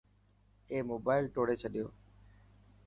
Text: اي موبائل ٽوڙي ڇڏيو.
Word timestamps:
اي 0.71 0.77
موبائل 0.91 1.23
ٽوڙي 1.35 1.55
ڇڏيو. 1.61 1.87